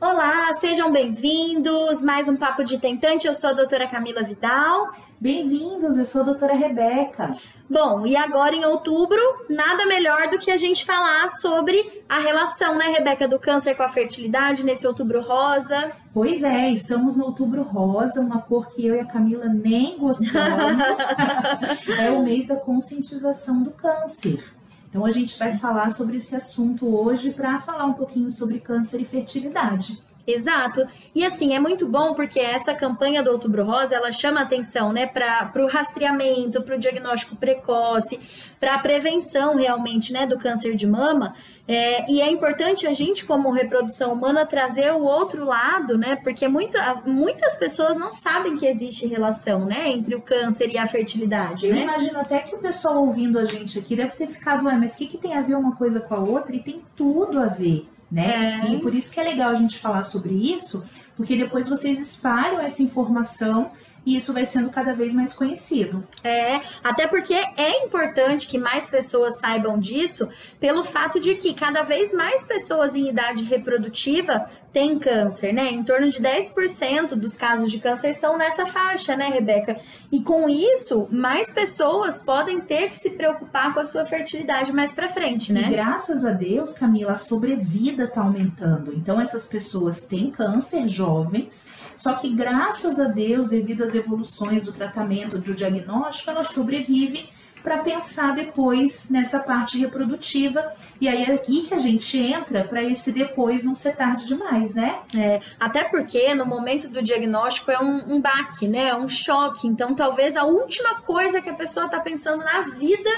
[0.00, 2.00] Olá, sejam bem-vindos.
[2.00, 3.26] Mais um Papo de Tentante.
[3.26, 4.92] Eu sou a doutora Camila Vidal.
[5.20, 7.36] Bem-vindos, eu sou a doutora Rebeca.
[7.68, 9.20] Bom, e agora em outubro,
[9.50, 13.82] nada melhor do que a gente falar sobre a relação, né, Rebeca, do câncer com
[13.82, 15.92] a fertilidade nesse outubro rosa.
[16.14, 20.32] Pois é, estamos no outubro rosa, uma cor que eu e a Camila nem gostamos.
[22.00, 24.42] é o mês da conscientização do câncer.
[24.90, 29.00] Então a gente vai falar sobre esse assunto hoje para falar um pouquinho sobre câncer
[29.00, 30.02] e fertilidade.
[30.26, 30.86] Exato.
[31.14, 35.06] E assim, é muito bom porque essa campanha do Outubro Rosa, ela chama atenção, né,
[35.06, 38.20] para o rastreamento, para o diagnóstico precoce,
[38.58, 41.34] para a prevenção realmente, né, do câncer de mama.
[41.66, 46.48] É, e é importante a gente, como reprodução humana, trazer o outro lado, né, porque
[46.48, 50.86] muito, as, muitas pessoas não sabem que existe relação, né, entre o câncer e a
[50.86, 51.82] fertilidade, Eu né?
[51.82, 55.06] imagino até que o pessoal ouvindo a gente aqui deve ter ficado, mas o que,
[55.06, 56.54] que tem a ver uma coisa com a outra?
[56.54, 58.62] E tem tudo a ver né?
[58.66, 58.72] É.
[58.72, 60.84] E por isso que é legal a gente falar sobre isso,
[61.16, 63.70] porque depois vocês espalham essa informação
[64.04, 66.06] e isso vai sendo cada vez mais conhecido.
[66.24, 71.82] É, até porque é importante que mais pessoas saibam disso, pelo fato de que cada
[71.82, 75.70] vez mais pessoas em idade reprodutiva têm câncer, né?
[75.70, 79.80] Em torno de 10% dos casos de câncer são nessa faixa, né, Rebeca?
[80.10, 84.92] E com isso, mais pessoas podem ter que se preocupar com a sua fertilidade mais
[84.92, 85.68] para frente, né?
[85.68, 88.94] E graças a Deus, Camila, a sobrevida está aumentando.
[88.94, 91.66] Então essas pessoas têm câncer jovens,
[91.96, 97.28] só que graças a Deus, devido às evoluções do tratamento, do diagnóstico, elas sobrevivem
[97.62, 100.72] para pensar depois nessa parte reprodutiva.
[101.00, 104.74] E aí é aqui que a gente entra para esse depois não ser tarde demais,
[104.74, 104.98] né?
[105.16, 108.88] É, até porque no momento do diagnóstico é um, um baque, né?
[108.88, 109.66] É um choque.
[109.66, 113.10] Então talvez a última coisa que a pessoa está pensando na vida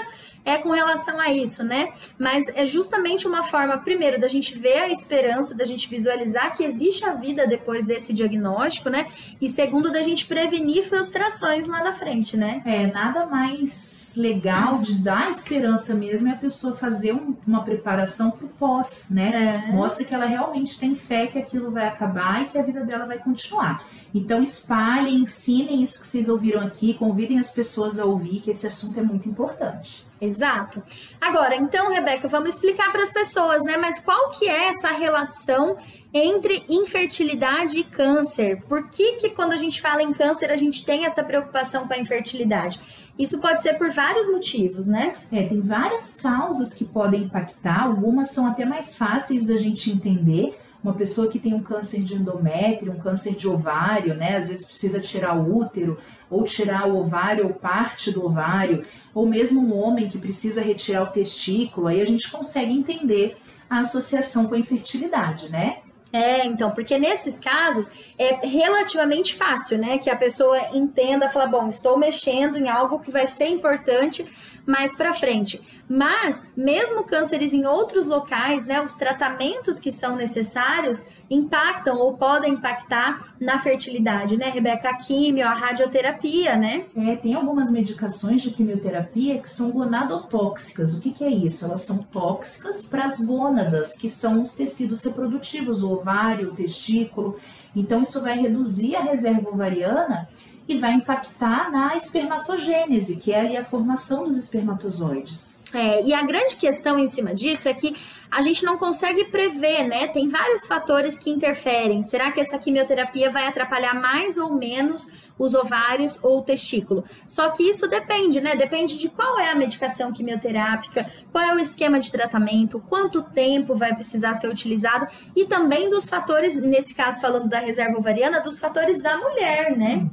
[0.45, 1.93] é com relação a isso, né?
[2.17, 6.63] Mas é justamente uma forma, primeiro, da gente ver a esperança, da gente visualizar que
[6.63, 9.07] existe a vida depois desse diagnóstico, né?
[9.41, 12.61] E segundo, da gente prevenir frustrações lá na frente, né?
[12.65, 18.31] É, nada mais legal de dar esperança mesmo é a pessoa fazer um, uma preparação
[18.31, 19.63] para o pós, né?
[19.67, 19.71] É.
[19.71, 23.05] Mostra que ela realmente tem fé que aquilo vai acabar e que a vida dela
[23.05, 23.85] vai continuar.
[24.13, 28.67] Então espalhem, ensinem isso que vocês ouviram aqui, convidem as pessoas a ouvir, que esse
[28.67, 30.05] assunto é muito importante.
[30.21, 30.81] Exato.
[31.19, 33.75] Agora, então, Rebeca, vamos explicar para as pessoas, né?
[33.75, 35.77] Mas qual que é essa relação
[36.13, 38.61] entre infertilidade e câncer?
[38.69, 41.93] Por que que quando a gente fala em câncer a gente tem essa preocupação com
[41.93, 42.79] a infertilidade?
[43.17, 45.15] Isso pode ser por vários motivos, né?
[45.31, 50.57] É, tem várias causas que podem impactar, algumas são até mais fáceis da gente entender.
[50.83, 54.35] Uma pessoa que tem um câncer de endométrio, um câncer de ovário, né?
[54.35, 55.97] Às vezes precisa tirar o útero,
[56.29, 61.03] ou tirar o ovário ou parte do ovário, ou mesmo um homem que precisa retirar
[61.03, 63.37] o testículo, aí a gente consegue entender
[63.69, 65.77] a associação com a infertilidade, né?
[66.13, 69.97] É, então, porque nesses casos é relativamente fácil, né?
[69.97, 74.23] Que a pessoa entenda, fala, bom, estou mexendo em algo que vai ser importante
[74.63, 75.59] mais para frente.
[75.95, 82.53] Mas mesmo cânceres em outros locais, né, os tratamentos que são necessários impactam ou podem
[82.53, 84.89] impactar na fertilidade, né, Rebeca?
[84.89, 86.85] A químio, a radioterapia, né?
[86.97, 90.95] É, tem algumas medicações de quimioterapia que são gonadotóxicas.
[90.95, 91.63] O que, que é isso?
[91.63, 97.37] Elas são tóxicas para as gônadas, que são os tecidos reprodutivos, o ovário, o testículo.
[97.75, 100.27] Então, isso vai reduzir a reserva ovariana
[100.67, 105.61] e vai impactar na espermatogênese, que é ali a formação dos espermatozoides.
[105.73, 107.95] É, e a grande questão em cima disso é que
[108.29, 110.07] a gente não consegue prever, né?
[110.07, 112.03] Tem vários fatores que interferem.
[112.03, 115.07] Será que essa quimioterapia vai atrapalhar mais ou menos
[115.37, 117.03] os ovários ou o testículo?
[117.27, 118.55] Só que isso depende, né?
[118.55, 123.75] Depende de qual é a medicação quimioterápica, qual é o esquema de tratamento, quanto tempo
[123.75, 128.59] vai precisar ser utilizado e também dos fatores, nesse caso falando da reserva ovariana, dos
[128.59, 130.09] fatores da mulher, né?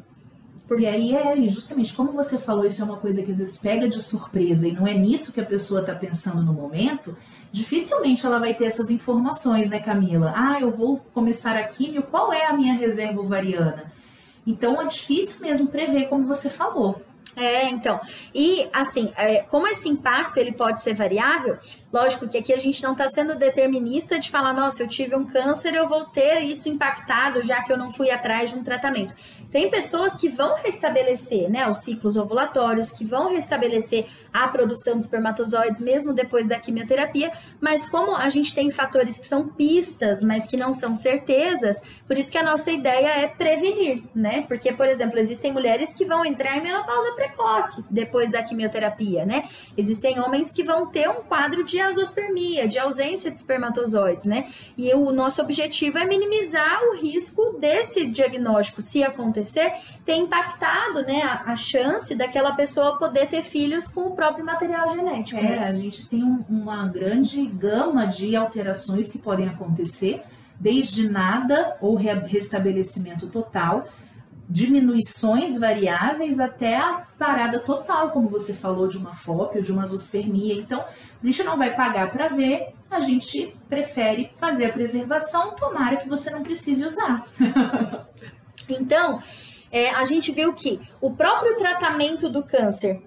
[0.70, 3.88] Porque aí é justamente como você falou, isso é uma coisa que às vezes pega
[3.88, 7.16] de surpresa e não é nisso que a pessoa está pensando no momento.
[7.50, 10.32] Dificilmente ela vai ter essas informações, né, Camila?
[10.36, 13.92] Ah, eu vou começar a químio, qual é a minha reserva ovariana?
[14.46, 17.02] Então é difícil mesmo prever, como você falou.
[17.36, 18.00] É, então.
[18.34, 21.58] E assim, é, como esse impacto ele pode ser variável,
[21.92, 25.24] lógico que aqui a gente não está sendo determinista de falar, nossa, eu tive um
[25.24, 29.14] câncer, eu vou ter isso impactado já que eu não fui atrás de um tratamento.
[29.50, 35.04] Tem pessoas que vão restabelecer, né, os ciclos ovulatórios, que vão restabelecer a produção de
[35.04, 40.46] espermatozoides mesmo depois da quimioterapia, mas como a gente tem fatores que são pistas, mas
[40.46, 44.44] que não são certezas, por isso que a nossa ideia é prevenir, né?
[44.46, 49.44] Porque, por exemplo, existem mulheres que vão entrar em menopausa precoce depois da quimioterapia, né?
[49.76, 54.48] Existem homens que vão ter um quadro de azospermia, de ausência de espermatozoides, né?
[54.76, 59.72] E o nosso objetivo é minimizar o risco desse diagnóstico, se acontecer,
[60.04, 64.94] ter impactado, né, a, a chance daquela pessoa poder ter filhos com o próprio material
[64.94, 65.38] genético.
[65.38, 65.58] É, né?
[65.68, 70.22] a gente tem um, uma grande gama de alterações que podem acontecer,
[70.58, 73.86] desde nada ou restabelecimento total
[74.50, 79.86] diminuições variáveis até a parada total, como você falou, de uma FOP ou de uma
[79.86, 80.54] zoospermia.
[80.54, 85.98] Então, a gente não vai pagar para ver, a gente prefere fazer a preservação, tomara
[85.98, 87.28] que você não precise usar.
[88.68, 89.22] então,
[89.70, 93.00] é, a gente viu que o próprio tratamento do câncer,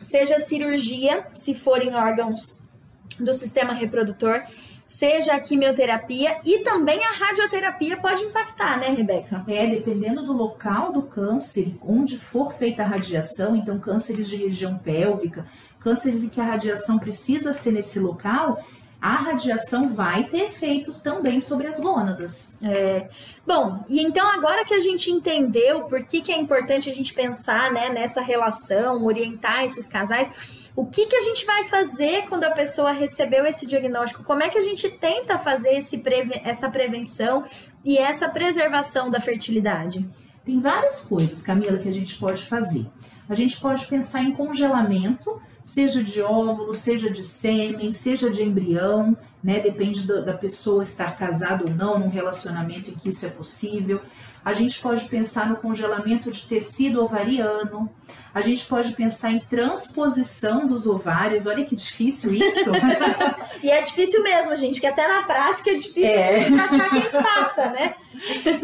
[0.00, 2.58] seja cirurgia, se for em órgãos
[3.20, 4.42] do sistema reprodutor,
[4.88, 9.44] seja a quimioterapia e também a radioterapia pode impactar, né, Rebeca?
[9.46, 14.78] É, dependendo do local do câncer, onde for feita a radiação, então cânceres de região
[14.78, 15.46] pélvica,
[15.78, 18.64] cânceres em que a radiação precisa ser nesse local,
[19.00, 22.56] a radiação vai ter efeitos também sobre as gônadas.
[22.62, 23.08] É.
[23.46, 27.12] Bom, e então agora que a gente entendeu por que, que é importante a gente
[27.12, 30.30] pensar né, nessa relação, orientar esses casais,
[30.76, 34.24] o que, que a gente vai fazer quando a pessoa recebeu esse diagnóstico?
[34.24, 37.44] Como é que a gente tenta fazer esse preve essa prevenção
[37.84, 40.08] e essa preservação da fertilidade?
[40.44, 42.86] Tem várias coisas, Camila, que a gente pode fazer.
[43.28, 49.16] A gente pode pensar em congelamento, seja de óvulo, seja de sêmen, seja de embrião,
[49.42, 49.60] né?
[49.60, 54.00] Depende do, da pessoa estar casada ou não, num relacionamento em que isso é possível.
[54.44, 57.90] A gente pode pensar no congelamento de tecido ovariano.
[58.32, 61.46] A gente pode pensar em transposição dos ovários.
[61.46, 62.70] Olha que difícil isso.
[63.62, 66.36] e é difícil mesmo, gente, porque até na prática é difícil é.
[66.36, 67.94] a gente achar quem faça, né?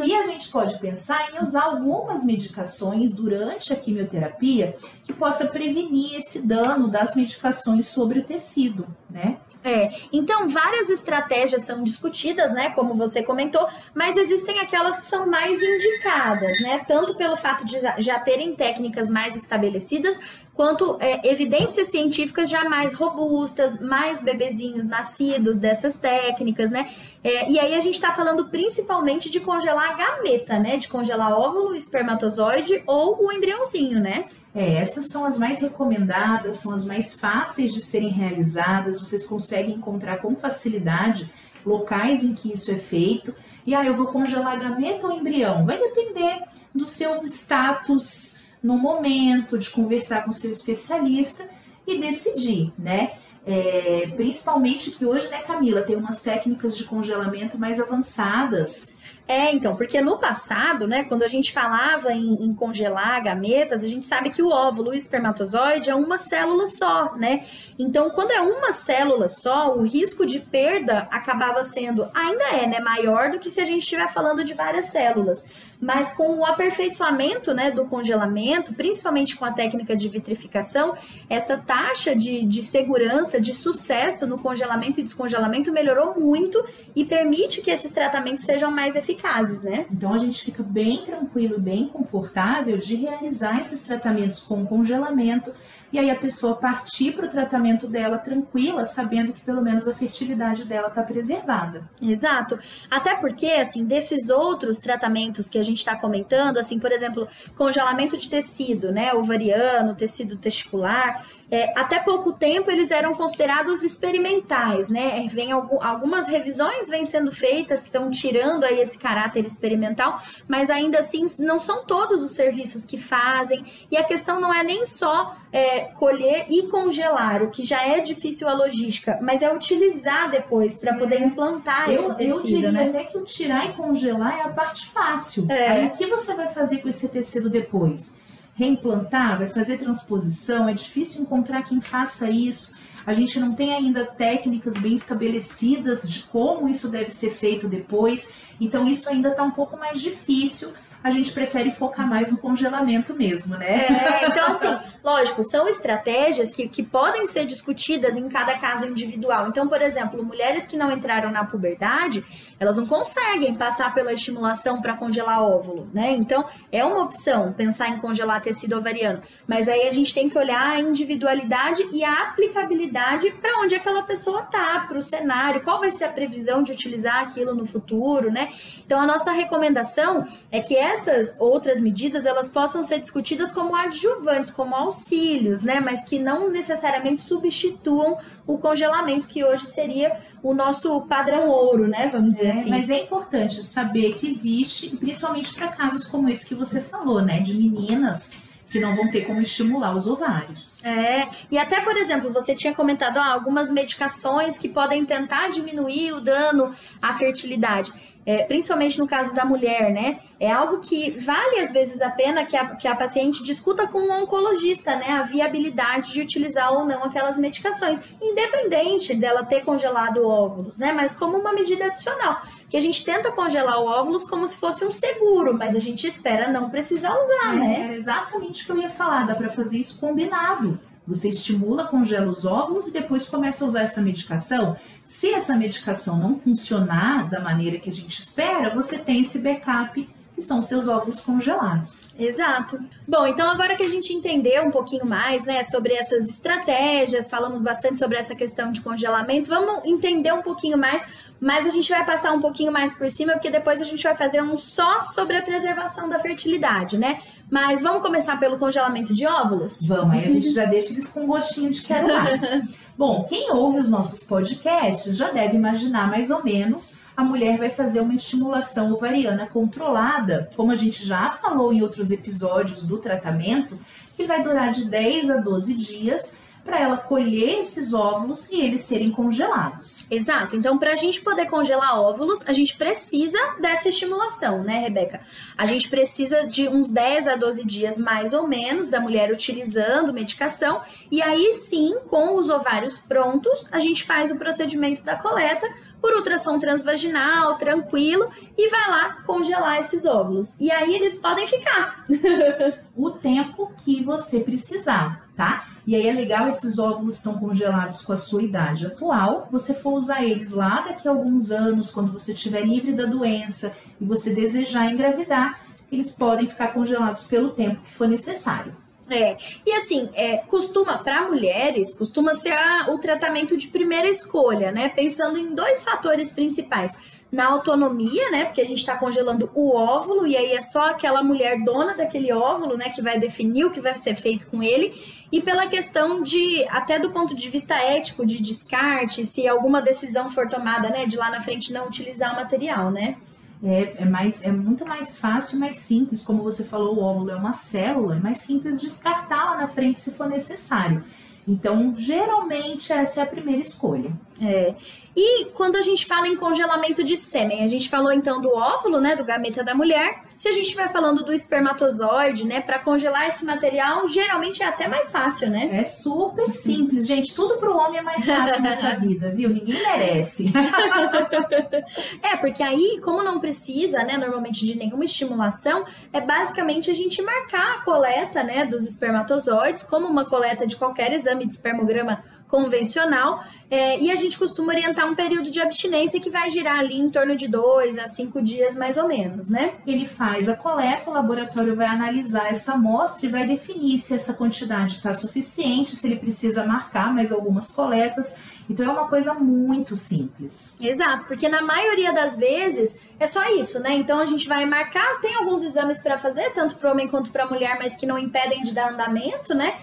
[0.04, 6.16] e a gente pode pensar em usar algumas medicações durante a quimioterapia que possa prevenir
[6.16, 9.38] esse dano das medicações sobre o tecido, né?
[9.64, 15.26] É, então várias estratégias são discutidas, né, como você comentou, mas existem aquelas que são
[15.26, 20.20] mais indicadas, né, tanto pelo fato de já terem técnicas mais estabelecidas,
[20.52, 26.88] quanto é, evidências científicas já mais robustas, mais bebezinhos nascidos dessas técnicas, né?
[27.22, 30.76] É, e aí a gente está falando principalmente de congelar a gameta, né?
[30.76, 34.26] De congelar óvulo, espermatozoide ou o embriãozinho, né?
[34.54, 39.74] É, essas são as mais recomendadas, são as mais fáceis de serem realizadas, vocês conseguem
[39.74, 41.28] encontrar com facilidade
[41.66, 43.34] locais em que isso é feito.
[43.66, 45.66] E aí, ah, eu vou congelar gameta ou embrião?
[45.66, 46.42] Vai depender
[46.72, 51.48] do seu status no momento, de conversar com seu especialista
[51.86, 53.12] e decidir, né?
[53.46, 58.93] É, principalmente que hoje, né, Camila, tem umas técnicas de congelamento mais avançadas
[59.26, 63.88] é, então, porque no passado, né, quando a gente falava em, em, congelar gametas, a
[63.88, 67.46] gente sabe que o óvulo, o espermatozoide, é uma célula só, né?
[67.78, 72.80] Então, quando é uma célula só, o risco de perda acabava sendo, ainda é, né,
[72.80, 75.42] maior do que se a gente estiver falando de várias células.
[75.80, 80.96] Mas com o aperfeiçoamento, né, do congelamento, principalmente com a técnica de vitrificação,
[81.30, 86.62] essa taxa de, de segurança, de sucesso no congelamento e descongelamento melhorou muito
[86.94, 89.86] e permite que esses tratamentos sejam mais eficazes eficazes, né?
[89.90, 95.52] Então a gente fica bem tranquilo, bem confortável de realizar esses tratamentos com congelamento
[95.94, 99.94] e aí a pessoa partir para o tratamento dela tranquila, sabendo que pelo menos a
[99.94, 101.88] fertilidade dela está preservada.
[102.02, 102.58] Exato.
[102.90, 108.16] Até porque, assim, desses outros tratamentos que a gente está comentando, assim, por exemplo, congelamento
[108.16, 115.28] de tecido, né, ovariano, tecido testicular, é, até pouco tempo eles eram considerados experimentais, né?
[115.30, 120.98] Vem algumas revisões vêm sendo feitas que estão tirando aí esse caráter experimental, mas ainda
[120.98, 123.64] assim não são todos os serviços que fazem.
[123.88, 128.00] E a questão não é nem só é, colher e congelar, o que já é
[128.00, 131.24] difícil a logística, mas é utilizar depois para poder é.
[131.24, 132.88] implantar eu, esse tecido, Eu diria né?
[132.88, 135.46] até que o tirar e congelar é a parte fácil.
[135.50, 135.68] É.
[135.68, 138.14] Aí o que você vai fazer com esse tecido depois?
[138.54, 139.38] Reimplantar?
[139.38, 140.68] Vai fazer transposição?
[140.68, 142.74] É difícil encontrar quem faça isso.
[143.06, 148.32] A gente não tem ainda técnicas bem estabelecidas de como isso deve ser feito depois.
[148.60, 150.72] Então isso ainda está um pouco mais difícil
[151.04, 153.74] a gente prefere focar mais no congelamento mesmo, né?
[153.74, 159.48] É, então, assim, lógico, são estratégias que, que podem ser discutidas em cada caso individual.
[159.48, 162.24] Então, por exemplo, mulheres que não entraram na puberdade,
[162.58, 166.12] elas não conseguem passar pela estimulação para congelar óvulo, né?
[166.12, 169.20] Então, é uma opção pensar em congelar tecido ovariano.
[169.46, 174.04] Mas aí a gente tem que olhar a individualidade e a aplicabilidade para onde aquela
[174.04, 178.32] pessoa tá, para o cenário, qual vai ser a previsão de utilizar aquilo no futuro,
[178.32, 178.48] né?
[178.86, 184.50] Então, a nossa recomendação é que essas outras medidas elas possam ser discutidas como adjuvantes,
[184.50, 185.80] como auxílios, né?
[185.80, 192.08] Mas que não necessariamente substituam o congelamento, que hoje seria o nosso padrão ouro, né?
[192.08, 192.70] Vamos dizer é, assim.
[192.70, 197.40] Mas é importante saber que existe, principalmente para casos como esse que você falou, né?
[197.40, 198.32] De meninas
[198.74, 200.84] que não vão ter como estimular os ovários.
[200.84, 206.12] É, e até, por exemplo, você tinha comentado ah, algumas medicações que podem tentar diminuir
[206.12, 207.92] o dano à fertilidade.
[208.26, 210.18] É, principalmente no caso da mulher, né?
[210.40, 214.00] É algo que vale às vezes a pena que a, que a paciente discuta com
[214.00, 215.10] um oncologista, né?
[215.10, 220.92] A viabilidade de utilizar ou não aquelas medicações, independente dela ter congelado óvulos, né?
[220.92, 222.42] Mas como uma medida adicional
[222.74, 226.08] que a gente tenta congelar o óvulos como se fosse um seguro, mas a gente
[226.08, 227.80] espera não precisar usar, é, né?
[227.84, 230.80] Era exatamente o que eu ia falar, dá para fazer isso combinado.
[231.06, 234.76] Você estimula, congela os óvulos e depois começa a usar essa medicação.
[235.04, 240.08] Se essa medicação não funcionar da maneira que a gente espera, você tem esse backup
[240.34, 242.12] que são seus óvulos congelados.
[242.18, 242.80] Exato.
[243.06, 247.62] Bom, então agora que a gente entendeu um pouquinho mais, né, sobre essas estratégias, falamos
[247.62, 251.06] bastante sobre essa questão de congelamento, vamos entender um pouquinho mais,
[251.40, 254.16] mas a gente vai passar um pouquinho mais por cima, porque depois a gente vai
[254.16, 257.20] fazer um só sobre a preservação da fertilidade, né?
[257.48, 259.78] Mas vamos começar pelo congelamento de óvulos?
[259.82, 262.64] Vamos, aí a gente já deixa eles com gostinho de quero mais.
[262.98, 267.70] Bom, quem ouve os nossos podcasts já deve imaginar mais ou menos a mulher vai
[267.70, 273.78] fazer uma estimulação ovariana controlada, como a gente já falou em outros episódios do tratamento,
[274.16, 278.80] que vai durar de 10 a 12 dias para ela colher esses óvulos e eles
[278.80, 280.10] serem congelados.
[280.10, 280.56] Exato.
[280.56, 285.20] Então, para a gente poder congelar óvulos, a gente precisa dessa estimulação, né, Rebeca?
[285.56, 290.12] A gente precisa de uns 10 a 12 dias mais ou menos da mulher utilizando
[290.12, 295.68] medicação e aí sim, com os ovários prontos, a gente faz o procedimento da coleta
[296.00, 300.54] por ultrassom transvaginal, tranquilo, e vai lá congelar esses óvulos.
[300.60, 302.04] E aí eles podem ficar.
[302.94, 305.68] o tempo que você precisar, tá?
[305.86, 309.48] E aí é legal, esses óvulos estão congelados com a sua idade atual.
[309.50, 313.74] Você for usar eles lá daqui a alguns anos, quando você estiver livre da doença
[314.00, 315.60] e você desejar engravidar,
[315.92, 318.74] eles podem ficar congelados pelo tempo que for necessário.
[319.10, 319.36] É,
[319.66, 324.88] e assim, é, costuma, para mulheres, costuma ser a, o tratamento de primeira escolha, né?
[324.88, 326.96] Pensando em dois fatores principais
[327.34, 328.44] na autonomia, né?
[328.44, 332.32] Porque a gente está congelando o óvulo e aí é só aquela mulher dona daquele
[332.32, 334.94] óvulo, né, que vai definir o que vai ser feito com ele,
[335.32, 340.30] e pela questão de até do ponto de vista ético de descarte, se alguma decisão
[340.30, 343.16] for tomada, né, de lá na frente não utilizar o material, né?
[343.62, 347.36] É, é, mais, é muito mais fácil, mais simples, como você falou, o óvulo é
[347.36, 351.02] uma célula, é mais simples descartar lá na frente se for necessário.
[351.46, 354.12] Então, geralmente, essa é a primeira escolha.
[354.40, 354.74] É.
[355.16, 359.00] E quando a gente fala em congelamento de sêmen, a gente falou então do óvulo,
[359.00, 360.22] né, do gameta da mulher.
[360.34, 364.88] Se a gente estiver falando do espermatozoide, né, para congelar esse material, geralmente é até
[364.88, 365.70] mais fácil, né?
[365.72, 367.32] É super simples, gente.
[367.32, 369.50] Tudo para o homem é mais fácil nessa vida, viu?
[369.50, 370.52] Ninguém merece.
[372.20, 377.22] é, porque aí, como não precisa, né, normalmente de nenhuma estimulação, é basicamente a gente
[377.22, 383.42] marcar a coleta, né, dos espermatozoides como uma coleta de qualquer exame de espermograma convencional,
[383.70, 387.10] é, e a gente costuma orientar um período de abstinência que vai girar ali em
[387.10, 389.74] torno de dois a cinco dias, mais ou menos, né?
[389.86, 394.34] Ele faz a coleta, o laboratório vai analisar essa amostra e vai definir se essa
[394.34, 398.36] quantidade está suficiente, se ele precisa marcar mais algumas coletas.
[398.68, 400.76] Então é uma coisa muito simples.
[400.80, 403.92] Exato, porque na maioria das vezes é só isso, né?
[403.92, 407.46] Então a gente vai marcar, tem alguns exames para fazer, tanto para homem quanto para
[407.46, 409.74] mulher, mas que não impedem de dar andamento, né?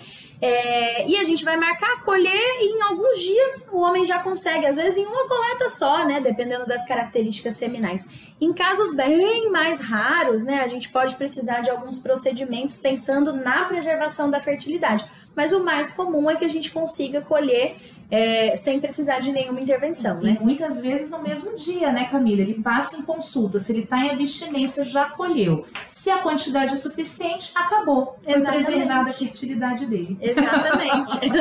[0.42, 4.66] É, e a gente vai marcar, colher e em alguns dias o homem já consegue,
[4.66, 6.20] às vezes em uma coleta só, né?
[6.20, 8.06] Dependendo das características seminais.
[8.40, 10.62] Em casos bem mais raros, né?
[10.62, 15.06] A gente pode precisar de alguns procedimentos pensando na preservação da fertilidade.
[15.36, 17.76] Mas o mais comum é que a gente consiga colher
[18.12, 20.38] é, sem precisar de nenhuma intervenção, né?
[20.40, 22.42] E muitas vezes no mesmo dia, né, Camila?
[22.42, 25.66] Ele passa em consulta, se ele está em abstinência, já colheu.
[25.88, 28.18] Se a quantidade é suficiente, acabou.
[28.22, 28.66] Foi Exatamente.
[28.66, 30.18] preservada a fertilidade dele.
[30.22, 31.20] Exatamente.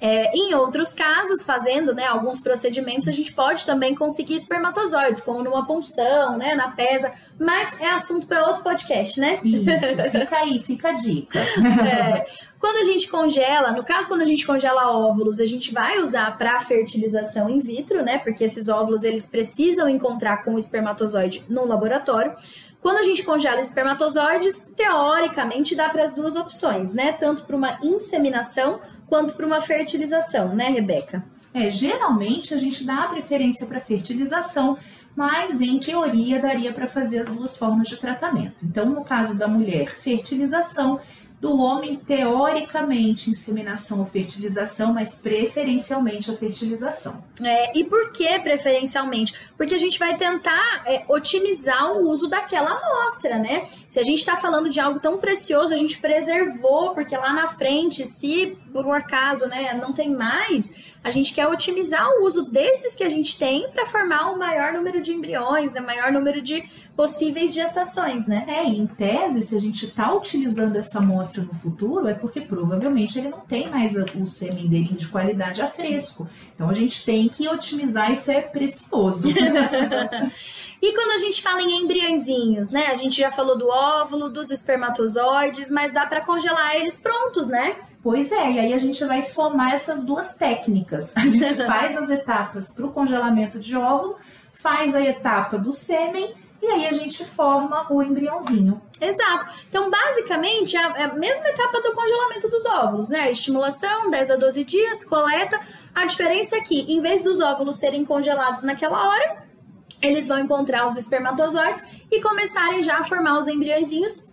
[0.00, 5.42] É, em outros casos, fazendo né, alguns procedimentos, a gente pode também conseguir espermatozoides, como
[5.42, 9.40] numa punção, né, na pesa, mas é assunto para outro podcast, né?
[9.42, 11.40] Isso, fica aí, fica a dica.
[11.86, 12.26] É,
[12.58, 16.36] quando a gente congela, no caso quando a gente congela óvulos, a gente vai usar
[16.38, 18.18] para fertilização in vitro, né?
[18.18, 22.34] Porque esses óvulos eles precisam encontrar com o espermatozoide no laboratório.
[22.80, 27.12] Quando a gente congela espermatozoides, teoricamente dá para as duas opções, né?
[27.12, 31.24] Tanto para uma inseminação quanto para uma fertilização, né, Rebeca?
[31.52, 34.76] É, geralmente a gente dá a preferência para fertilização,
[35.16, 38.64] mas em teoria daria para fazer as duas formas de tratamento.
[38.64, 41.00] Então, no caso da mulher, fertilização
[41.40, 47.22] do homem, teoricamente, inseminação ou fertilização, mas preferencialmente a fertilização.
[47.42, 49.34] É, e por que preferencialmente?
[49.56, 53.68] Porque a gente vai tentar é, otimizar o uso daquela amostra, né?
[53.88, 57.48] Se a gente está falando de algo tão precioso, a gente preservou, porque lá na
[57.48, 60.70] frente, se por um acaso né, não tem mais,
[61.02, 64.70] a gente quer otimizar o uso desses que a gente tem para formar o maior
[64.74, 66.62] número de embriões, o maior número de
[66.94, 68.44] possíveis gestações, né?
[68.46, 73.18] É, em tese, se a gente está utilizando essa amostra no futuro, é porque provavelmente
[73.18, 76.28] ele não tem mais o sêmen dele de qualidade a fresco.
[76.54, 79.30] Então a gente tem que otimizar, isso é precioso.
[80.82, 82.88] e quando a gente fala em embriõezinhos, né?
[82.88, 87.76] A gente já falou do óvulo, dos espermatozoides, mas dá para congelar eles prontos, né?
[88.06, 91.12] Pois é, e aí a gente vai somar essas duas técnicas.
[91.16, 94.14] A gente faz as etapas para o congelamento de óvulo,
[94.52, 96.32] faz a etapa do sêmen
[96.62, 98.80] e aí a gente forma o embriãozinho.
[99.00, 99.48] Exato.
[99.68, 103.28] Então, basicamente, é a mesma etapa do congelamento dos óvulos, né?
[103.32, 105.58] Estimulação, 10 a 12 dias, coleta.
[105.92, 109.44] A diferença é que, em vez dos óvulos serem congelados naquela hora,
[110.00, 114.28] eles vão encontrar os espermatozoides e começarem já a formar os embriõezinhos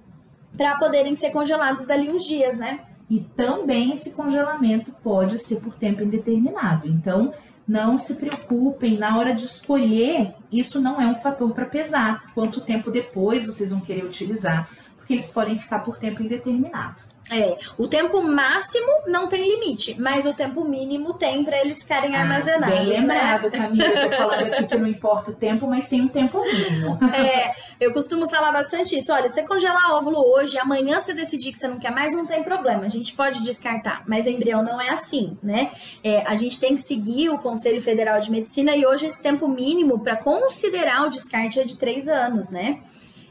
[0.56, 2.93] para poderem ser congelados dali uns dias, né?
[3.10, 6.88] E também esse congelamento pode ser por tempo indeterminado.
[6.88, 7.34] Então,
[7.68, 12.32] não se preocupem, na hora de escolher, isso não é um fator para pesar.
[12.34, 17.04] Quanto tempo depois vocês vão querer utilizar, porque eles podem ficar por tempo indeterminado.
[17.32, 22.16] É, o tempo máximo não tem limite, mas o tempo mínimo tem para eles ficarem
[22.16, 22.78] ah, armazenados.
[22.78, 23.58] Bem lembrado, né?
[23.58, 27.00] Camila, eu tô falando aqui que não importa o tempo, mas tem um tempo mínimo.
[27.14, 29.14] É, eu costumo falar bastante isso.
[29.14, 32.44] Olha, você congelar óvulo hoje, amanhã você decidir que você não quer mais, não tem
[32.44, 32.86] problema.
[32.86, 35.72] A gente pode descartar, mas embrião não é assim, né?
[36.04, 39.48] É, a gente tem que seguir o Conselho Federal de Medicina e hoje esse tempo
[39.48, 42.80] mínimo para considerar o descarte é de três anos, né?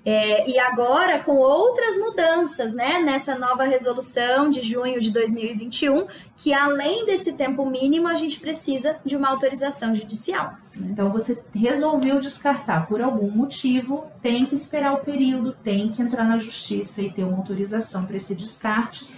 [0.04, 6.52] É, e agora com outras mudanças, né, nessa nova resolução de junho de 2021, que
[6.52, 10.54] além desse tempo mínimo, a gente precisa de uma autorização judicial.
[10.74, 16.24] Então, você resolveu descartar por algum motivo, tem que esperar o período, tem que entrar
[16.24, 19.08] na justiça e ter uma autorização para esse descarte.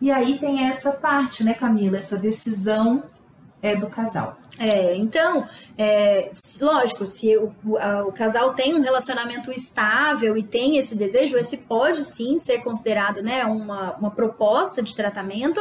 [0.00, 3.04] E aí tem essa parte, né, Camila, essa decisão
[3.64, 4.36] é do casal.
[4.58, 5.46] É, então,
[5.76, 11.56] é, lógico, se o, o, casal tem um relacionamento estável e tem esse desejo, esse
[11.56, 15.60] pode sim ser considerado né, uma, uma proposta de tratamento,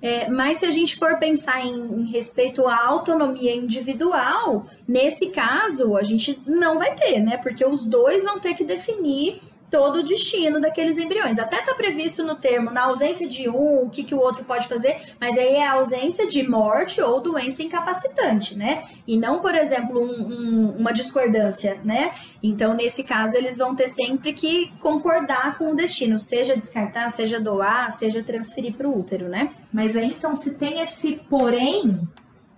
[0.00, 5.96] é, mas se a gente for pensar em, em, respeito à autonomia individual, nesse caso
[5.96, 7.36] a gente não vai ter, né?
[7.36, 9.40] Porque os dois vão ter que definir
[9.72, 11.38] todo o destino daqueles embriões.
[11.38, 14.68] Até está previsto no termo, na ausência de um, o que, que o outro pode
[14.68, 18.84] fazer, mas aí é a ausência de morte ou doença incapacitante, né?
[19.08, 22.12] E não, por exemplo, um, um, uma discordância, né?
[22.42, 27.40] Então, nesse caso, eles vão ter sempre que concordar com o destino, seja descartar, seja
[27.40, 29.54] doar, seja transferir para o útero, né?
[29.72, 31.98] Mas aí, então, se tem esse porém,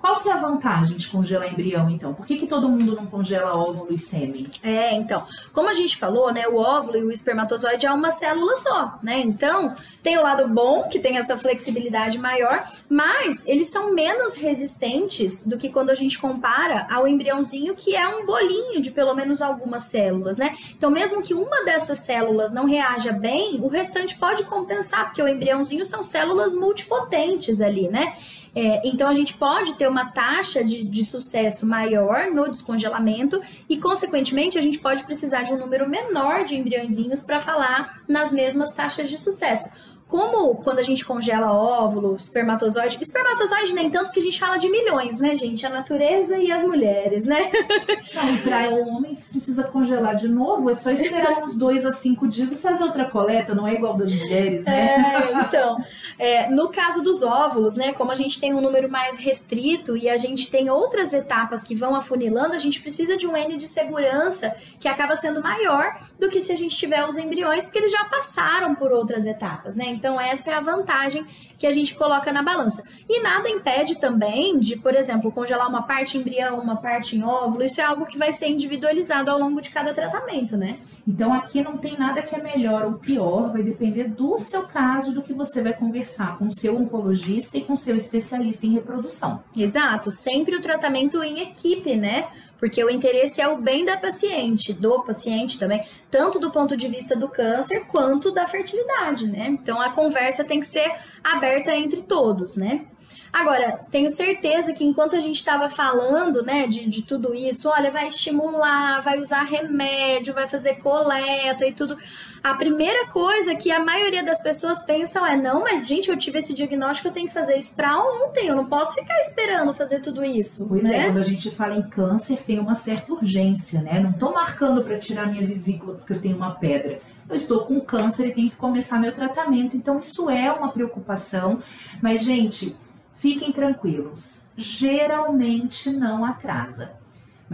[0.05, 2.13] qual que é a vantagem de congelar embrião, então?
[2.13, 4.43] Por que, que todo mundo não congela óvulo e sêmen?
[4.63, 8.55] É, então, como a gente falou, né, o óvulo e o espermatozoide é uma célula
[8.57, 9.21] só, né?
[9.21, 15.41] Então, tem o lado bom, que tem essa flexibilidade maior, mas eles são menos resistentes
[15.41, 19.41] do que quando a gente compara ao embriãozinho, que é um bolinho de pelo menos
[19.41, 20.55] algumas células, né?
[20.77, 25.29] Então, mesmo que uma dessas células não reaja bem, o restante pode compensar, porque o
[25.29, 28.13] embriãozinho são células multipotentes ali, né?
[28.55, 33.77] É, então a gente pode ter uma taxa de, de sucesso maior no descongelamento e,
[33.79, 38.73] consequentemente, a gente pode precisar de um número menor de embriõezinhos para falar nas mesmas
[38.73, 39.69] taxas de sucesso.
[40.15, 44.71] Como quando a gente congela óvulo, espermatozoide, espermatozoide nem tanto porque a gente fala de
[44.71, 45.67] milhões, né, gente?
[45.67, 47.51] A natureza e as mulheres, né?
[48.15, 51.91] Não, para o homem se precisa congelar de novo, é só esperar uns dois a
[51.93, 54.95] cinco dias e fazer outra coleta, não é igual das mulheres, né?
[54.95, 55.79] É, então,
[56.17, 60.09] é, no caso dos óvulos, né, como a gente tem um número mais restrito e
[60.09, 63.67] a gente tem outras etapas que vão afunilando, a gente precisa de um N de
[63.67, 67.91] segurança que acaba sendo maior do que se a gente tiver os embriões, porque eles
[67.91, 69.87] já passaram por outras etapas, né?
[70.05, 72.83] Então, essa é a vantagem que a gente coloca na balança.
[73.09, 77.23] E nada impede também de, por exemplo, congelar uma parte em embrião, uma parte em
[77.25, 77.65] óvulo.
[77.65, 80.81] Isso é algo que vai ser individualizado ao longo de cada tratamento, né?
[81.09, 85.11] Então, aqui não tem nada que é melhor ou pior, vai depender do seu caso,
[85.11, 88.75] do que você vai conversar com o seu oncologista e com o seu especialista em
[88.75, 89.43] reprodução.
[89.57, 92.29] Exato, sempre o tratamento em equipe, né?
[92.65, 96.89] Porque o interesse é o bem da paciente, do paciente também, tanto do ponto de
[96.89, 99.49] vista do câncer quanto da fertilidade, né?
[99.49, 100.91] Então a conversa tem que ser
[101.23, 102.87] aberta entre todos, né?
[103.35, 107.91] Agora, tenho certeza que enquanto a gente estava falando, né, de, de tudo isso, olha,
[107.91, 111.99] vai estimular, vai usar remédio, vai fazer coleta e tudo.
[112.45, 116.39] A primeira coisa que a maioria das pessoas pensam é: não, mas gente, eu tive
[116.39, 119.99] esse diagnóstico, eu tenho que fazer isso para ontem, eu não posso ficar esperando fazer
[120.01, 120.65] tudo isso.
[120.69, 120.99] Pois né?
[120.99, 123.99] é, quando a gente fala em câncer, tem uma certa urgência, né?
[123.99, 127.81] Não tô marcando para tirar minha vesícula porque eu tenho uma pedra eu estou com
[127.81, 129.77] câncer e tenho que começar meu tratamento.
[129.77, 131.59] Então, isso é uma preocupação.
[132.03, 132.77] Mas, gente,
[133.25, 136.93] Fiquem tranquilos, geralmente não atrasa.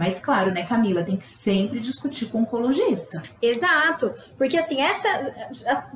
[0.01, 3.21] Mas claro, né, Camila, tem que sempre discutir com o oncologista.
[3.39, 5.31] Exato, porque assim, essa,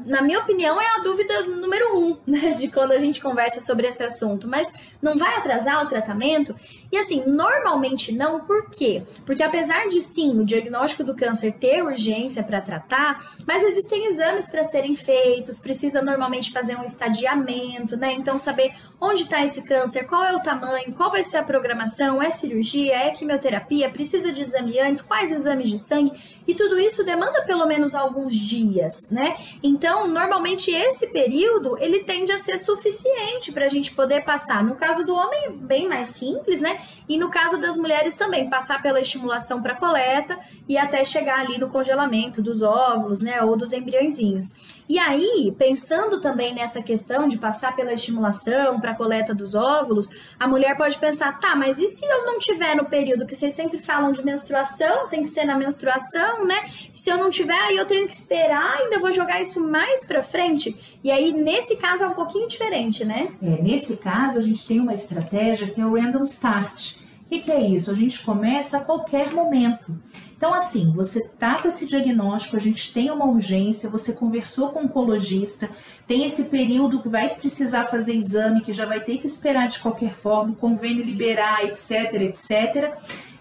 [0.05, 3.87] na minha opinião, é a dúvida número um, né, de quando a gente conversa sobre
[3.87, 4.47] esse assunto.
[4.47, 6.55] Mas não vai atrasar o tratamento?
[6.91, 9.01] E assim, normalmente não, por quê?
[9.25, 14.47] Porque apesar de sim, o diagnóstico do câncer ter urgência para tratar, mas existem exames
[14.47, 18.13] para serem feitos, precisa normalmente fazer um estadiamento, né?
[18.13, 22.21] Então, saber onde está esse câncer, qual é o tamanho, qual vai ser a programação,
[22.21, 26.12] é cirurgia, é quimioterapia, precisa de exame antes, quais exames de sangue,
[26.47, 29.36] e tudo isso demanda pelo menos alguns dias, né?
[29.63, 34.63] Então, normalmente esse período ele tende a ser suficiente para a gente poder passar.
[34.63, 36.79] No caso do homem, bem mais simples, né?
[37.08, 41.58] E no caso das mulheres também, passar pela estimulação para coleta e até chegar ali
[41.58, 43.41] no congelamento dos óvulos, né?
[43.41, 44.53] Ou dos embriõezinhos.
[44.88, 50.47] E aí, pensando também nessa questão de passar pela estimulação para coleta dos óvulos, a
[50.47, 53.79] mulher pode pensar, tá, mas e se eu não tiver no período que vocês sempre
[53.79, 56.65] falam de menstruação, tem que ser na menstruação, né?
[56.93, 60.24] Se eu não tiver, aí eu tenho que esperar, ainda vou jogar isso mais para
[60.24, 60.76] frente.
[61.04, 63.30] E aí, nesse caso, é um pouquinho diferente, né?
[63.41, 66.98] É, nesse caso, a gente tem uma estratégia que é o random start.
[67.26, 67.89] O que, que é isso?
[67.91, 69.95] A gente começa a qualquer momento.
[70.38, 74.82] Então, assim, você tá com esse diagnóstico, a gente tem uma urgência, você conversou com
[74.82, 75.69] o oncologista,
[76.08, 79.80] tem esse período que vai precisar fazer exame, que já vai ter que esperar de
[79.80, 82.93] qualquer forma, convênio liberar, etc, etc.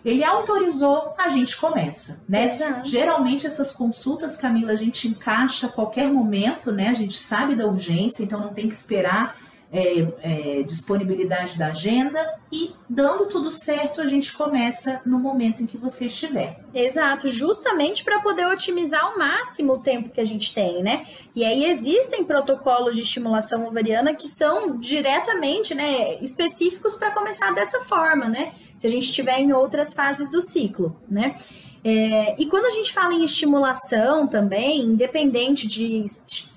[0.05, 2.53] Ele autorizou, a gente começa, né?
[2.53, 2.89] Exato.
[2.89, 6.89] Geralmente essas consultas, Camila, a gente encaixa a qualquer momento, né?
[6.89, 9.37] A gente sabe da urgência, então não tem que esperar
[9.75, 15.67] é, é, disponibilidade da agenda e dando tudo certo, a gente começa no momento em
[15.67, 16.61] que você estiver.
[16.73, 21.05] Exato, justamente para poder otimizar ao máximo o tempo que a gente tem, né?
[21.35, 27.81] E aí existem protocolos de estimulação ovariana que são diretamente, né, específicos para começar dessa
[27.81, 28.53] forma, né?
[28.79, 31.37] Se a gente estiver em outras fases do ciclo, né?
[31.85, 36.03] É, e quando a gente fala em estimulação também, independente de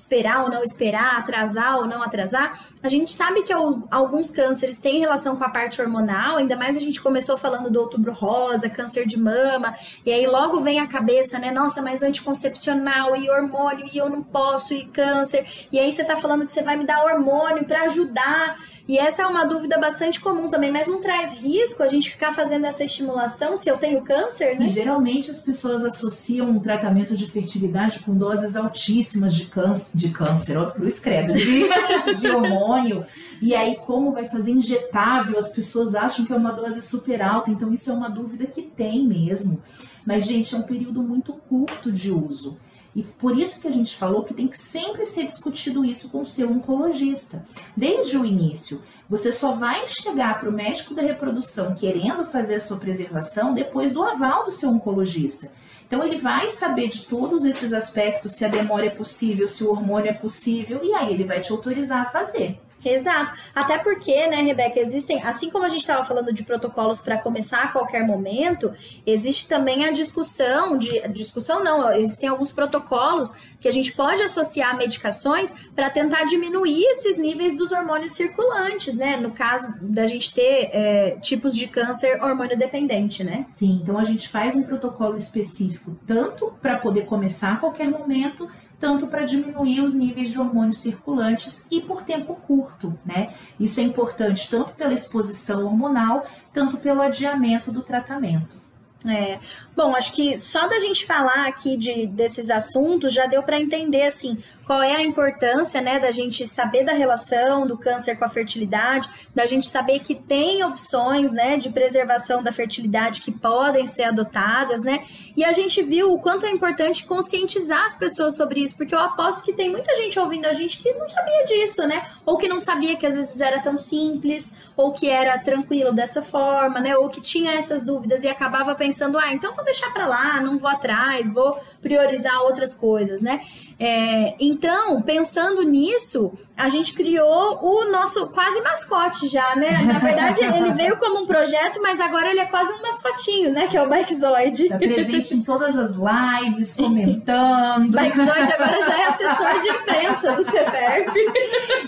[0.08, 5.00] esperar ou não esperar, atrasar ou não atrasar, a gente sabe que alguns cânceres têm
[5.00, 9.06] relação com a parte hormonal, ainda mais a gente começou falando do outubro rosa, câncer
[9.06, 11.52] de mama, e aí logo vem a cabeça, né?
[11.52, 15.46] Nossa, mas anticoncepcional e hormônio, e eu não posso, e câncer.
[15.74, 18.56] E aí você tá falando que você vai me dar hormônio para ajudar.
[18.88, 22.34] E essa é uma dúvida bastante comum também, mas não traz risco a gente ficar
[22.34, 24.66] fazendo essa estimulação se eu tenho câncer, né?
[24.66, 30.10] E geralmente as pessoas associam um tratamento de fertilidade com doses altíssimas de câncer, de
[30.10, 31.66] câncer, ó, cruz credo, de,
[32.18, 33.06] de hormônio.
[33.42, 37.52] E aí, como vai fazer injetável, as pessoas acham que é uma dose super alta,
[37.52, 39.62] então isso é uma dúvida que tem mesmo.
[40.06, 42.58] Mas, gente, é um período muito curto de uso.
[42.98, 46.22] E por isso que a gente falou que tem que sempre ser discutido isso com
[46.22, 48.82] o seu oncologista, desde o início.
[49.08, 53.94] Você só vai chegar para o médico da reprodução querendo fazer a sua preservação depois
[53.94, 55.52] do aval do seu oncologista.
[55.86, 59.70] Então ele vai saber de todos esses aspectos, se a demora é possível, se o
[59.70, 62.60] hormônio é possível, e aí ele vai te autorizar a fazer.
[62.84, 63.32] Exato.
[63.54, 67.64] Até porque, né, Rebeca, existem, assim como a gente estava falando de protocolos para começar
[67.64, 68.74] a qualquer momento,
[69.06, 74.72] existe também a discussão de discussão não, existem alguns protocolos que a gente pode associar
[74.72, 79.18] a medicações para tentar diminuir esses níveis dos hormônios circulantes, né?
[79.18, 83.46] No caso da gente ter é, tipos de câncer hormônio dependente, né?
[83.56, 88.50] Sim, então a gente faz um protocolo específico tanto para poder começar a qualquer momento
[88.80, 93.34] tanto para diminuir os níveis de hormônios circulantes e por tempo curto, né?
[93.60, 98.67] Isso é importante tanto pela exposição hormonal, tanto pelo adiamento do tratamento.
[99.06, 99.40] É.
[99.76, 104.04] Bom, acho que só da gente falar aqui de, desses assuntos já deu para entender
[104.04, 108.30] assim qual é a importância, né, da gente saber da relação do câncer com a
[108.30, 114.04] fertilidade, da gente saber que tem opções, né, de preservação da fertilidade que podem ser
[114.04, 115.06] adotadas, né?
[115.38, 119.00] E a gente viu o quanto é importante conscientizar as pessoas sobre isso, porque eu
[119.00, 122.06] aposto que tem muita gente ouvindo a gente que não sabia disso, né?
[122.26, 126.22] Ou que não sabia que às vezes era tão simples, ou que era tranquilo dessa
[126.22, 126.98] forma, né?
[126.98, 130.58] Ou que tinha essas dúvidas e acabava pensando, ah, então vou deixar para lá, não
[130.58, 133.42] vou atrás, vou priorizar outras coisas, né?
[133.80, 139.84] É, então, pensando nisso, a gente criou o nosso quase mascote já, né?
[139.86, 143.68] Na verdade, ele veio como um projeto, mas agora ele é quase um mascotinho, né?
[143.68, 144.70] Que é o Bikezoid.
[144.70, 147.92] Tá presente em todas as lives, comentando.
[147.92, 151.14] Bikezoid agora já é assessor de imprensa do Ceferp.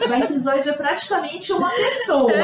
[0.07, 2.31] Bikezoid é praticamente uma pessoa.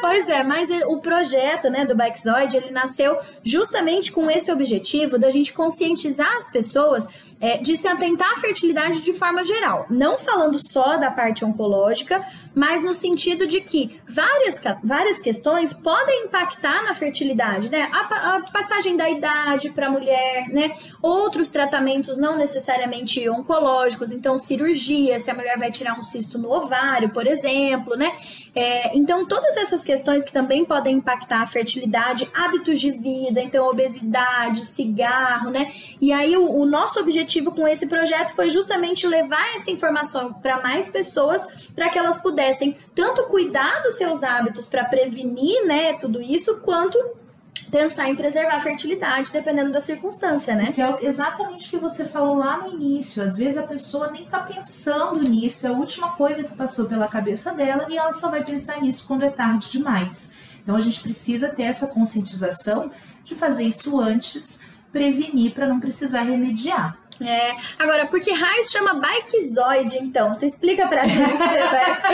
[0.00, 5.28] pois é, mas o projeto, né, do Bikezoid, ele nasceu justamente com esse objetivo da
[5.28, 7.06] gente conscientizar as pessoas
[7.44, 9.84] é, de se atentar à fertilidade de forma geral.
[9.90, 16.24] Não falando só da parte oncológica, mas no sentido de que várias, várias questões podem
[16.24, 17.90] impactar na fertilidade, né?
[17.92, 20.74] A, a passagem da idade para a mulher, né?
[21.02, 26.50] Outros tratamentos não necessariamente oncológicos, então cirurgia, se a mulher vai tirar um cisto no
[26.50, 28.10] ovário, por exemplo, né?
[28.54, 33.68] É, então, todas essas questões que também podem impactar a fertilidade, hábitos de vida, então
[33.68, 35.70] obesidade, cigarro, né?
[36.00, 40.62] E aí o, o nosso objetivo com esse projeto foi justamente levar essa informação para
[40.62, 41.44] mais pessoas,
[41.74, 46.98] para que elas pudessem tanto cuidar dos seus hábitos para prevenir, né, tudo isso, quanto
[47.70, 50.70] pensar em preservar a fertilidade, dependendo da circunstância, né?
[50.72, 53.20] Que é exatamente o que você falou lá no início.
[53.20, 57.08] Às vezes a pessoa nem tá pensando nisso, é a última coisa que passou pela
[57.08, 60.32] cabeça dela e ela só vai pensar nisso quando é tarde demais.
[60.62, 62.92] Então a gente precisa ter essa conscientização
[63.24, 64.60] de fazer isso antes,
[64.92, 66.96] prevenir para não precisar remediar.
[67.20, 67.54] É.
[67.78, 68.32] Agora, por que
[68.64, 70.34] chama Bikezoid, então?
[70.34, 72.08] Você explica pra gente, Rebeca.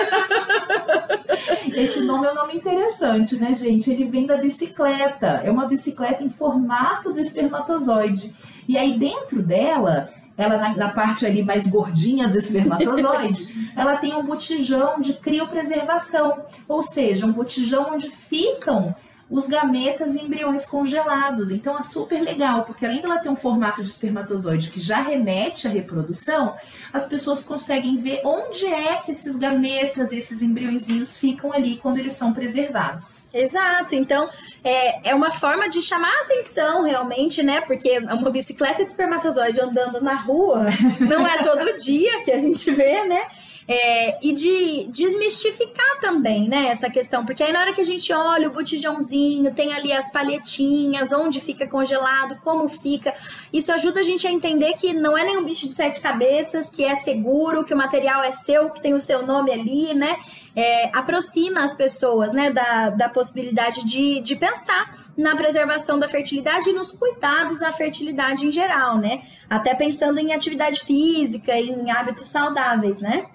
[1.75, 3.91] Esse nome é um nome interessante, né, gente?
[3.91, 5.43] Ele vem da bicicleta.
[5.45, 8.35] É uma bicicleta em formato do espermatozoide.
[8.69, 14.15] E aí, dentro dela, ela na, na, parte ali mais gordinha do espermatozoide, ela tem
[14.15, 18.95] um botijão de criopreservação, ou seja, um botijão onde ficam
[19.31, 21.53] os gametas e embriões congelados.
[21.53, 25.69] Então é super legal, porque além dela ter um formato de espermatozoide que já remete
[25.69, 26.57] à reprodução,
[26.93, 31.99] as pessoas conseguem ver onde é que esses gametas e esses embriõezinhos ficam ali quando
[31.99, 33.33] eles são preservados.
[33.33, 33.95] Exato.
[33.95, 34.29] Então
[34.65, 37.61] é, é uma forma de chamar a atenção realmente, né?
[37.61, 40.67] Porque é uma bicicleta de espermatozoide andando na rua
[40.99, 43.27] não é todo dia que a gente vê, né?
[43.73, 48.13] É, e de desmistificar também, né, essa questão, porque aí na hora que a gente
[48.13, 53.15] olha o botijãozinho, tem ali as palhetinhas, onde fica congelado, como fica,
[53.53, 56.85] isso ajuda a gente a entender que não é nenhum bicho de sete cabeças, que
[56.85, 60.17] é seguro, que o material é seu, que tem o seu nome ali, né,
[60.57, 66.71] é, aproxima as pessoas, né, da, da possibilidade de, de pensar na preservação da fertilidade
[66.71, 72.27] e nos cuidados da fertilidade em geral, né, até pensando em atividade física, em hábitos
[72.27, 73.27] saudáveis, né.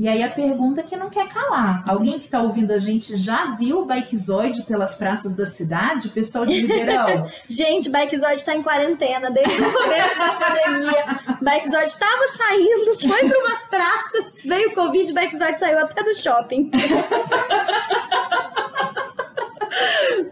[0.00, 1.84] E aí a pergunta que não quer calar.
[1.86, 6.08] Alguém que está ouvindo a gente já viu o Bikezoid pelas praças da cidade?
[6.08, 7.28] Pessoal de Ribeirão?
[7.46, 11.04] gente, Bikezoid está em quarentena desde o começo da pandemia.
[11.42, 16.70] Bikezoid estava saindo, foi para umas praças, veio o Covid, Bikezoid saiu até do shopping.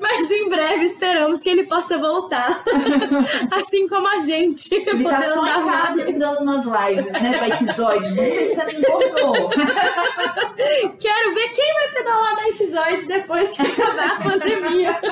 [0.01, 2.63] Mas em breve esperamos que ele possa voltar.
[3.51, 4.73] assim como a gente.
[4.75, 7.33] Ele tá só em casa entrando nas lives, né?
[7.67, 9.51] Você não engordou.
[10.99, 14.99] Quero ver quem vai pedalar Bikezoid depois que acabar a pandemia.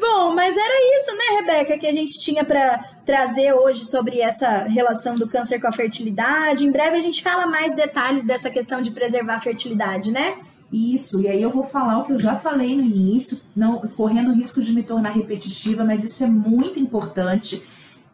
[0.00, 4.64] Bom, mas era isso, né, Rebeca, que a gente tinha para trazer hoje sobre essa
[4.64, 6.64] relação do câncer com a fertilidade.
[6.64, 10.36] Em breve a gente fala mais detalhes dessa questão de preservar a fertilidade, né?
[10.72, 14.30] Isso, e aí eu vou falar o que eu já falei no início, não correndo
[14.30, 17.64] o risco de me tornar repetitiva, mas isso é muito importante.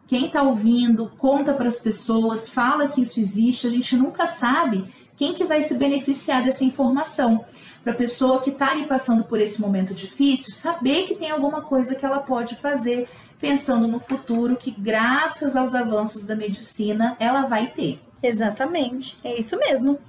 [0.07, 3.67] quem está ouvindo, conta para as pessoas, fala que isso existe.
[3.67, 4.85] A gente nunca sabe
[5.17, 7.43] quem que vai se beneficiar dessa informação.
[7.83, 11.61] Para a pessoa que está ali passando por esse momento difícil, saber que tem alguma
[11.61, 13.07] coisa que ela pode fazer,
[13.39, 17.99] pensando no futuro que, graças aos avanços da medicina, ela vai ter.
[18.27, 19.99] Exatamente, é isso mesmo.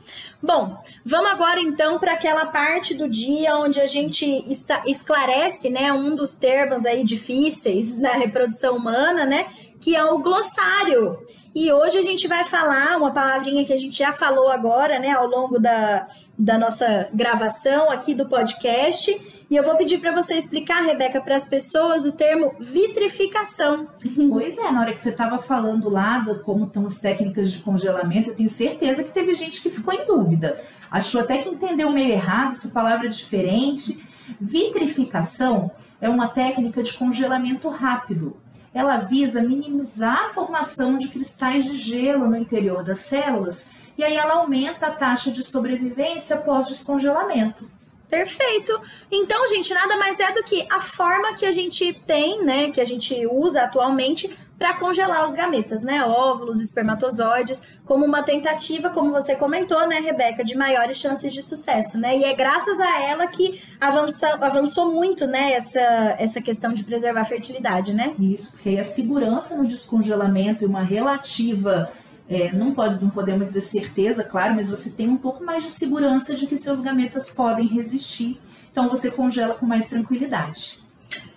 [0.42, 4.42] Bom, vamos agora então para aquela parte do dia onde a gente
[4.86, 9.46] esclarece, né, um dos termos aí difíceis da reprodução humana, né,
[9.78, 11.18] que é o glossário.
[11.54, 15.10] E hoje a gente vai falar uma palavrinha que a gente já falou agora, né,
[15.10, 19.35] ao longo da, da nossa gravação aqui do podcast.
[19.48, 23.88] E eu vou pedir para você explicar, Rebeca, para as pessoas o termo vitrificação.
[24.28, 27.60] Pois é, na hora que você estava falando lá de como estão as técnicas de
[27.60, 30.60] congelamento, eu tenho certeza que teve gente que ficou em dúvida.
[30.90, 34.04] Achou até que entendeu meio errado, essa palavra é diferente.
[34.40, 38.36] Vitrificação é uma técnica de congelamento rápido
[38.76, 44.14] ela visa minimizar a formação de cristais de gelo no interior das células e aí
[44.14, 47.70] ela aumenta a taxa de sobrevivência após descongelamento.
[48.08, 48.80] Perfeito.
[49.10, 52.80] Então, gente, nada mais é do que a forma que a gente tem, né, que
[52.80, 59.12] a gente usa atualmente para congelar os gametas, né, óvulos, espermatozoides, como uma tentativa, como
[59.12, 62.16] você comentou, né, Rebeca, de maiores chances de sucesso, né?
[62.16, 67.20] E é graças a ela que avança, avançou muito, né, essa, essa questão de preservar
[67.20, 68.14] a fertilidade, né?
[68.18, 71.92] Isso, porque a segurança no descongelamento e uma relativa
[72.28, 75.70] é, não pode, não podemos dizer certeza, claro, mas você tem um pouco mais de
[75.70, 78.40] segurança de que seus gametas podem resistir.
[78.70, 80.80] Então você congela com mais tranquilidade.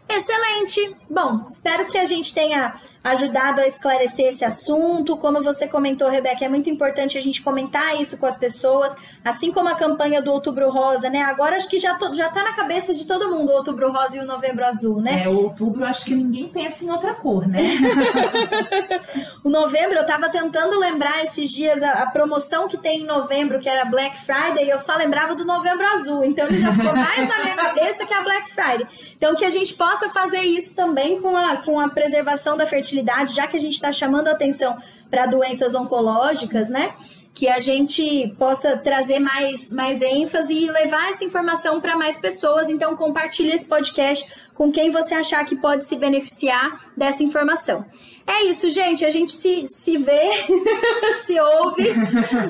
[0.09, 0.97] Excelente!
[1.07, 5.17] Bom, espero que a gente tenha ajudado a esclarecer esse assunto.
[5.17, 9.51] Como você comentou, Rebeca, é muito importante a gente comentar isso com as pessoas, assim
[9.51, 11.21] como a campanha do Outubro Rosa, né?
[11.21, 14.17] Agora acho que já, to, já tá na cabeça de todo mundo o Outubro Rosa
[14.17, 15.23] e o Novembro Azul, né?
[15.23, 17.59] É, o Outubro acho que ninguém pensa em outra cor, né?
[19.43, 23.59] o Novembro, eu tava tentando lembrar esses dias a, a, promoção que tem em Novembro,
[23.59, 26.25] que era Black Friday, e eu só lembrava do Novembro Azul.
[26.25, 28.87] Então ele já ficou mais na minha cabeça que a Black Friday.
[29.15, 32.88] Então que a gente possa fazer isso também com a, com a preservação da fertilidade,
[33.27, 34.77] já que a gente está chamando a atenção
[35.09, 36.93] para doenças oncológicas, né?
[37.33, 42.69] Que a gente possa trazer mais, mais ênfase e levar essa informação para mais pessoas.
[42.69, 47.85] Então, compartilhe esse podcast com quem você achar que pode se beneficiar dessa informação.
[48.27, 49.05] É isso, gente.
[49.05, 50.45] A gente se, se vê,
[51.25, 51.93] se ouve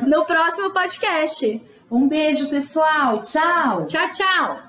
[0.07, 1.61] no próximo podcast.
[1.89, 3.21] Um beijo, pessoal.
[3.23, 3.85] Tchau.
[3.85, 4.68] Tchau, tchau.